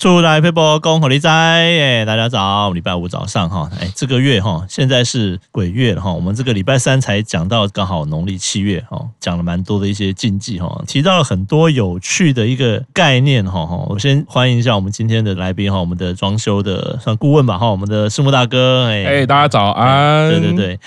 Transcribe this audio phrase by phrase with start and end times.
[0.00, 20.80] 出来配播，恭贺你在哎，大家早，礼拜五早上哈，哎，这个月哈，现在是鬼月了哈，我们这个礼拜三才讲到，刚好农历七月哈，讲了蛮多的一些禁忌哈，提到了很多有趣的一个概念哈哈，我先欢迎一下我们今天的来宾哈，我们的装修的算顾问吧哈，我们的师傅大哥哎，哎，大家早安，对对对。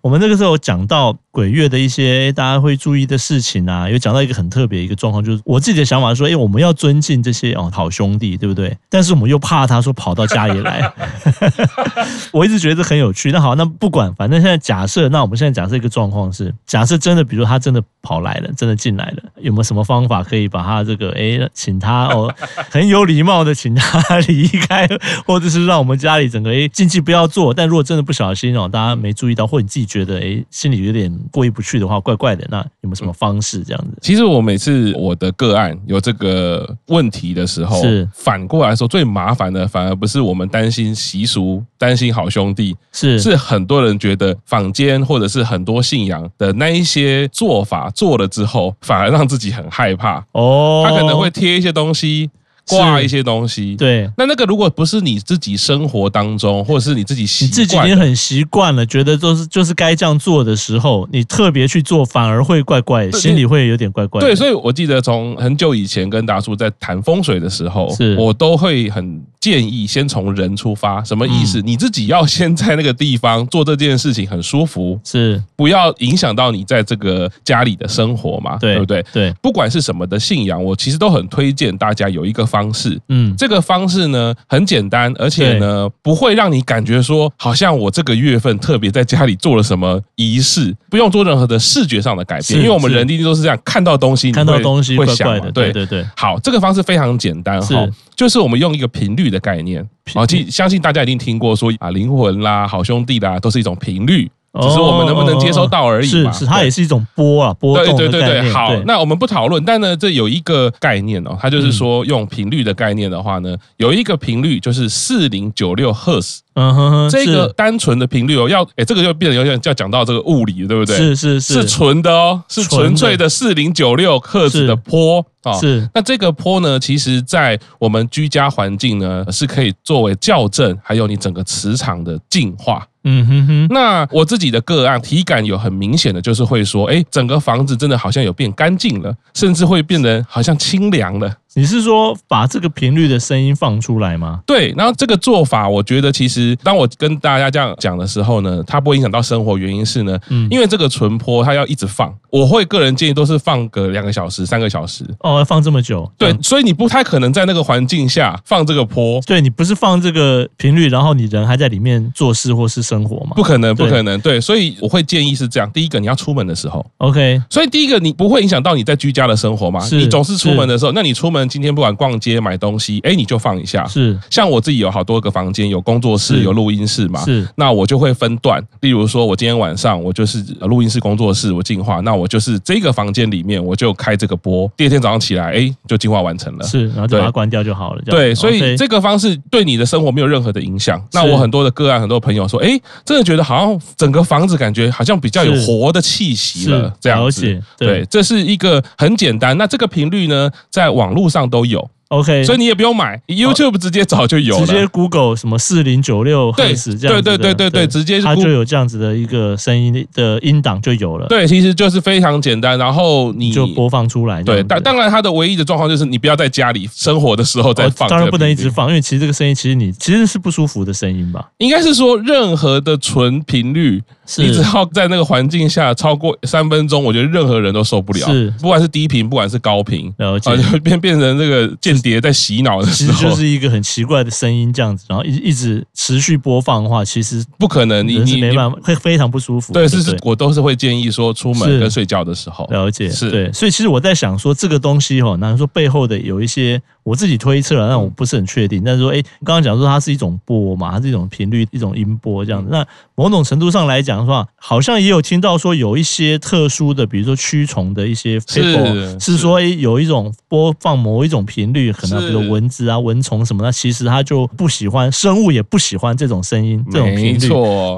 [0.00, 8.76] 我们那个时候讲到鬼月的一些大家会注意的事情啊，有讲到一个很特别一个状况，就是我自己的想法是说，哎，我们要尊敬这些哦好兄弟，对不对？
[8.88, 10.90] 但是我们又怕他说跑到家里来，
[12.32, 13.30] 我一直觉得很有趣。
[13.32, 22.32] 那好，那不管，反正现在假设，那我们现在假设一个状况是，假设真的，比如他真的跑来了，真的进来了，有没有什么方法可以把他这个哎，请他哦
[22.70, 24.86] 很有礼貌的请他离开，
[25.26, 27.54] 或者是让我们家里整个哎禁忌不要做？
[27.54, 29.84] 但如果真的不小心哦，大家没注意到，或你自己。
[29.94, 32.44] 觉得哎，心里有点过意不去的话，怪怪的。
[32.50, 33.96] 那有没有什么方式这样子？
[34.00, 50.84] 其实我每次我的个案有这个问题的时候，是反过来说，最麻烦的反而不是我们担心习俗、担心好兄弟，是是很多人觉得坊间或者是很多信仰的那一些做法做了之后，反而让自己很害怕哦。
[50.86, 52.30] 他可能会贴一些东西。
[52.66, 64.18] 挂一些东西，对，那那个如果不是你自己生活当中，或者是你自己习惯，你自己已经很习惯了，觉得都是就是该这样做的时候，你特别去做，反而会怪怪，心里会有点怪怪。
[64.18, 71.60] 对，所以我记得从很久以前跟达叔在谈风水的时候，是我都会很建议先从人出发，什么意思？
[71.60, 79.04] 你自己要先在那个地方做这件事情很舒服，是不要影响到你在这个家里的生活嘛，对不对？
[79.12, 82.44] 对，不管是什么的信仰，我其实都很推荐大家有一个。
[82.54, 96.06] 方式，嗯，这个方式呢很简单，而且呢不会让你感觉说好像我这个月份特别在家里做了什么仪式，不用做任何的视觉上的改变，因为我们人一定都是这样，看到东西，看到东西会想的，对对对。
[96.14, 104.30] 好，这个方式非常简单哈，就是我们用一个频率的概念，啊，其相信大家一定听过说啊，灵魂啦、好兄弟啦，都是一种频率。
[104.62, 106.30] 只是我们能不能接收到而已嘛？
[106.30, 107.76] 是是，它也是一种波啊，波。
[107.76, 116.42] 对对对对，好，那我们不讨论，但呢，这有一个概念哦，它就是说用频率的概念的话呢，有一个频率就是四零九六赫兹。
[116.56, 120.96] 嗯哼哼，这个单纯的频率哦，要诶，这个就变得有点要讲到这个物理，对不对？
[120.96, 125.52] 是是是，是纯的哦，是纯粹的四零九六赫兹的波啊。
[125.54, 132.86] 是，那这个波呢，其实在我们居家环境呢，是可以作为校正，还有你整个磁场的净化。
[133.04, 141.30] 嗯哼哼，那我自己的个案体感有很明显的，就是会说，哎，整个房子真的好像有变干净了，甚至会变得好像清凉了。
[141.56, 144.40] 你是说把这个频率的声音放出来吗？
[144.44, 155.04] 对，然后这个做法，我觉得其实当我跟大家这样讲的时候呢，它不会影响到生活，原因是呢，嗯，因为这个纯坡它要一直放，我会个人建议都是放个两个小时、三个小时。
[155.20, 156.10] 哦，要放这么久？
[156.18, 159.20] 对，所以你不太可能在那个环境下放这个坡。
[159.24, 163.32] 对，你不是放这个频率，然后你人还在里面做事或是生活吗？
[163.36, 164.20] 不可能，不可能。
[164.20, 167.40] 对，所以我会建议是这样：第一个，你要出门的时候，OK。
[167.48, 169.86] 所以第一个，你不会影响到你在居家的生活吗？
[169.92, 171.43] 你总是出门的时候，那你出门。
[171.48, 173.86] 今天不管逛街买东西，哎，你就放一下。
[173.86, 177.24] 是，像我自己有好多个房间，有工作室，有录音室嘛。
[177.24, 178.62] 是，那我就会分段。
[178.80, 184.70] 例如说，我今天晚上我就是录音室、工作室，我净化，那我就是这个房间里面我就开这个播。
[184.76, 186.66] 第二天早上起来，哎，就净化完成了。
[186.66, 188.02] 是，然后就把它关掉就好了。
[188.06, 191.02] 对，所以这个方式对你的生活没有任何的影响。
[191.12, 196.92] 那我很多的个案，很多朋友说，哎，真的觉得好像整个房子感觉好像比较有活的气息了。
[197.00, 199.56] 这样子，对，这是一个很简单。
[199.56, 201.90] 那这个频率呢，在网络上都有。
[202.08, 211.26] OK，所以你也不用买，YouTube 直接找就有了，直接 Google 什么四零九六这样子，对对对对对，直接它就有这样子的一个声音的音档就有了。
[211.26, 214.42] 对，其实就是非常简单，然后你就播放出来。
[214.44, 221.48] 对，但当然它的唯一的状况就是你不要在家里生活的时候再放，当然不能一直放，因为其实这个声音其实你其实是不舒服的声音吧？
[221.58, 224.00] 应该是说任何的纯频率，
[224.38, 228.26] 你只要在那个环境下超过三分钟，我觉得任何人都受不了。
[228.26, 239.72] 是，不管是低频，不管是高频，然后就变变成这个间谍在洗脑的时候，其实就是一个很奇怪的声音，这样子，然后一一直持续播放的话，其实不可能，你你没办法，会非常不舒服。
[239.72, 243.10] 对，是是，我都是会建议说，出门跟睡觉的时候了解。
[243.10, 246.80] 是对，所以其实我在想说，这个东西哈，那说背后的有一些。
[247.04, 248.82] 我自己推测了，但我不是很确定。
[248.82, 252.68] 但是说，哎，刚刚讲说它是一种波嘛，它是一种频率，一种音波这样子。
[252.72, 252.84] 那
[253.14, 267.48] 某种程度上来讲的话，好像也有听到说有一些特殊的，比如说驱虫的一些 paper，是说，哎，有一种播放某一种频率，可能比如蚊子啊、蚊虫什么，那其实它就不喜欢，生物也不喜欢这种声音、这种频率，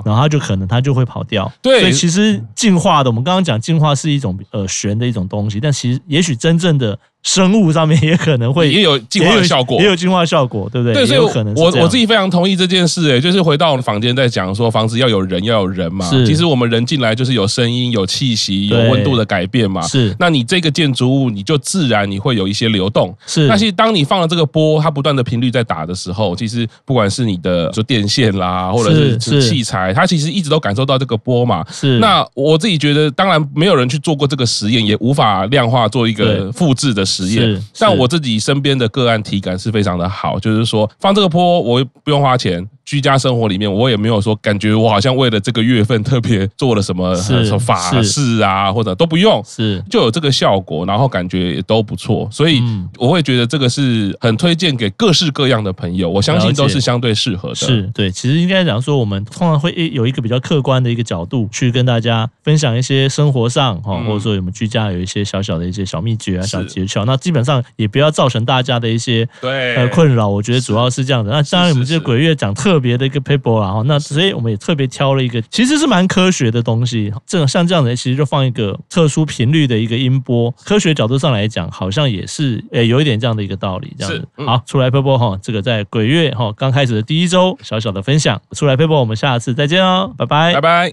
[0.05, 1.51] 然后它就可能它就会跑掉。
[1.63, 6.99] 对，所以其实进化的，我们刚刚讲进化是一种呃玄的一种东西，但其实也许真正的。
[7.27, 10.95] 生物上面也可能会也有净化的效果，也有净化效果，对不对？
[10.95, 16.09] 对，所以可能我我自己非常同意这件事，哎，就是回到房间在讲说，房子要有人，要有人嘛。
[16.09, 19.83] 是，其实我们人进来就是有声音、有气息、有温度的改变嘛。
[19.83, 23.13] 是，那你这个建筑物，你就自然你会有一些流动。
[23.27, 31.67] 是，那其实当你放了这个波，它不断的频率在打的时候，其实不管是你的说电线啦，或者是器材，它其实一直都感受到这个波嘛。
[31.73, 37.63] 是，那我自己觉得，当然没有人去做过这个实验，也无法量化做一个复制的实验。
[37.79, 42.69] 但我自己身边的个案体感是非常的好，就是说放这个坡，我不用花钱。
[42.87, 52.63] 居家生活里面，我也没有说感觉我好像为了这个月份特别做了什么什么法事啊，或者都不用，是就有这个效果，然后感觉也都不错，所以
[52.97, 57.55] 我会觉得这个是很推荐给各式各样的朋友，我相信都是相对适合的。
[57.57, 70.29] 是对，其实应该讲说，我们通常会有一个比较客观的一个角度去跟大家分享一些生活上哈，或者说我们居家有一些小小的一些小秘诀啊、小诀窍，那基本上也不要造成大家的一些对呃困扰。
[70.29, 71.33] 我觉得主要是这样的。
[71.33, 72.76] 那当然，我们这个鬼月讲特。
[72.77, 77.11] 特别的一个 paper 啊，那所以我们也特别挑了一个，其实是蛮科学的东西。
[77.27, 83.97] 这种像这样的，其实就放一个特殊频率的一个音波，科学角度上来讲，好像也是诶有一点这样的一个道理。
[83.99, 90.93] 这样子，好，出来 paper 哈，这个在鬼月哈刚开始的第一周小小的分享，出来 paper，我们下次再见哦，拜拜，拜拜。